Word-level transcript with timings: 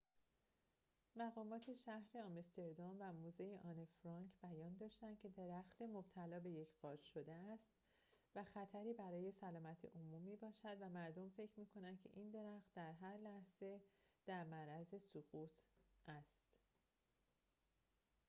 مقامات 1.15 1.73
شهر 1.73 2.17
آمستردام 2.17 2.97
و 3.01 3.13
موزه 3.13 3.59
آنه 3.63 3.85
فرانک 4.01 4.29
بیان 4.41 4.77
داشتند 4.77 5.19
که 5.19 5.29
درخت 5.29 5.81
مبتلا 5.81 6.39
به 6.39 6.49
یک 6.49 6.69
قارچ 6.81 7.03
شده 7.13 7.33
است 7.33 7.67
و 8.35 8.43
خطری 8.43 8.93
برای 8.93 9.31
سلامت 9.31 9.85
عموم 9.95 10.21
می‌باشد 10.21 10.77
و 10.81 10.89
مردم 10.89 11.29
فکر 11.29 11.59
می‌کنند 11.59 11.99
که 11.99 12.09
این 12.13 12.29
درخت 12.29 12.77
هر 12.77 13.17
لحظه 13.17 13.81
در 14.25 14.43
معرض 14.43 14.87
خطر 14.87 14.99
سقوط 15.21 15.49
است 16.07 16.41